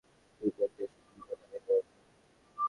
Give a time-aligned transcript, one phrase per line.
[0.41, 1.93] তুই পড়তে শিখলি কোথা থেকে বলতো?